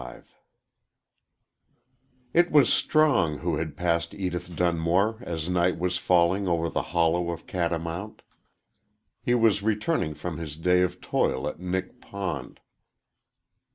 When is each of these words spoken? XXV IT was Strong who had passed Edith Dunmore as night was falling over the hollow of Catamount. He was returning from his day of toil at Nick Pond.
XXV 0.01 0.23
IT 2.33 2.51
was 2.51 2.73
Strong 2.73 3.37
who 3.37 3.57
had 3.57 3.77
passed 3.77 4.15
Edith 4.15 4.55
Dunmore 4.55 5.19
as 5.21 5.47
night 5.47 5.77
was 5.77 5.99
falling 5.99 6.47
over 6.47 6.69
the 6.71 6.81
hollow 6.97 7.29
of 7.29 7.45
Catamount. 7.45 8.23
He 9.21 9.35
was 9.35 9.61
returning 9.61 10.15
from 10.15 10.39
his 10.39 10.57
day 10.57 10.81
of 10.81 11.01
toil 11.01 11.47
at 11.47 11.59
Nick 11.59 12.01
Pond. 12.01 12.61